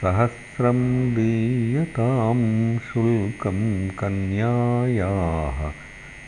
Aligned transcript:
सहस्रं 0.00 0.45
दीयतां 0.58 2.38
शुल्कं 2.84 3.58
कन्यायाः 3.98 5.58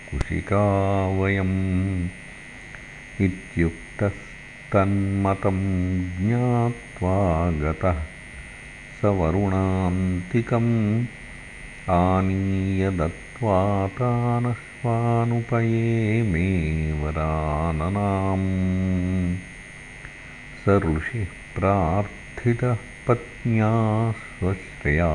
कुशिका 0.09 0.65
वयम् 1.19 1.55
इत्युक्तस्तन्मतं 3.27 5.61
ज्ञात्वा 6.19 7.15
गतः 7.63 8.03
स 8.99 9.13
वरुणान्तिकम् 9.21 10.75
आनीय 11.97 12.83
दत्त्वा 12.99 13.63
तानश्वानुपयेमे 14.01 14.91
वराननाम् 17.01 18.47
स 20.61 20.63
ऋषिः 20.85 21.33
प्रार्थितः 21.57 22.88
पत्न्या 23.09 23.71
स्वश्रया 24.13 25.09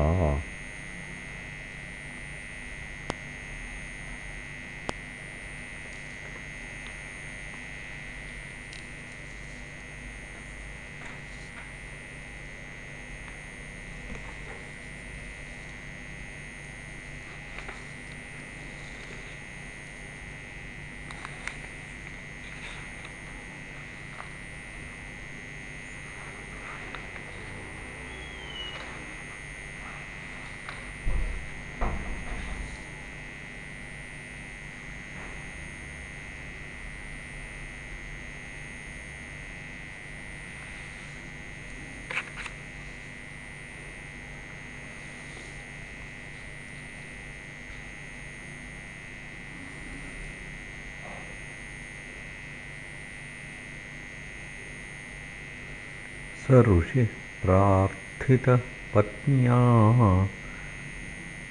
स 56.44 56.46
ऋषिः 56.50 57.08
प्रार्थितः 57.42 58.60
पत्न्या 58.94 59.60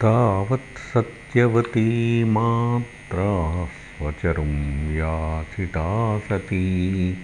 तावत्सत्यवती 0.00 2.24
मात्रा 2.24 3.68
स्वचरुं 4.02 4.92
याचिता 4.92 6.18
सती 6.28 7.14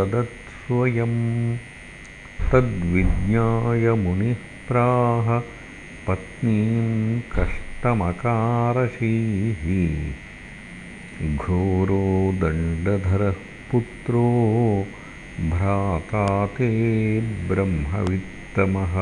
तद्विज्ञाय 2.52 3.92
मुनिः 3.92 4.36
प्राह 4.68 5.38
पत्नीं 6.06 7.20
कष्टमकारशीः। 7.20 8.04
घोरो 11.36 12.32
दण्डधरः 12.32 13.34
पुत्रो 13.70 14.86
भ्राता 15.40 16.46
ते 16.46 17.20
ब्रह्मवित्तमः। 17.20 18.94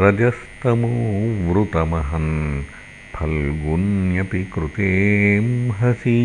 रजस्तमो 0.00 0.88
वृतमहन् 1.46 2.30
फल्गुन्यपि 3.14 4.42
कृतेऽंहसि 4.54 6.20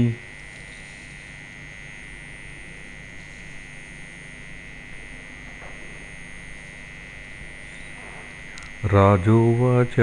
राजोवाच 8.94 9.96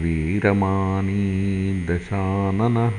वीरमानी 0.00 1.84
दशाननः। 1.86 2.98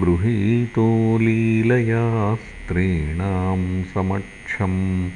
गृहीतो 0.00 1.18
लीलया 1.18 2.34
स्त्रीणां 2.34 3.82
समक्षम् 3.82 5.10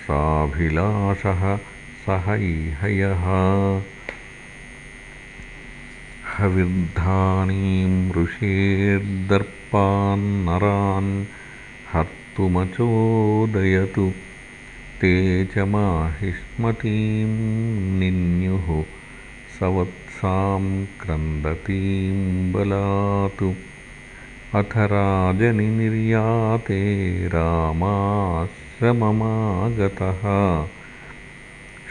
साभिलाषः 0.07 1.43
सहैहयः। 2.07 3.25
हविर्धानीं 6.35 7.93
ऋषेर्दर्पान्नरान् 8.23 11.13
हर्तुमचोदयतु 11.93 14.07
ते 15.01 15.45
च 15.45 15.59
माहिष्मतीं 15.59 17.27
निन्युः 17.99 18.83
सवत्सां 19.59 20.85
क्रन्दतीं 21.01 22.53
बलातु। 22.53 23.55
अथ 24.55 24.77
राजनिर्याते 24.93 26.81
रामाश् 27.29 28.67
श्रममागतः 28.79 30.23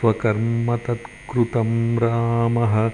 स्वकर्म 0.01 0.77
तत्कृतं 0.77 1.99
रामः 1.99 2.91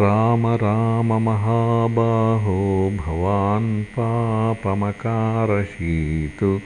राम 0.00 0.46
राम 0.46 1.22
महाबाहो 1.22 2.92
भवान् 2.96 3.84
पापमकारशीतु। 3.84 6.60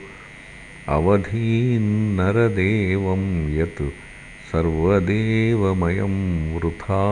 अवधीन्नरदेवं 0.87 3.53
यत् 3.53 3.81
सर्वदेवमयं 4.51 6.55
वृथा। 6.55 7.05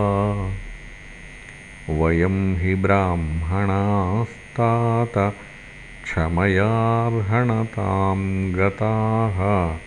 वयं 1.90 2.58
हि 2.58 2.76
ब्राह्मणास्तात 2.76 5.34
क्षमयार्हणतां 6.04 8.54
गताः। 8.54 9.78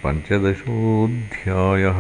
पञ्चदशोऽध्यायः 0.06 2.00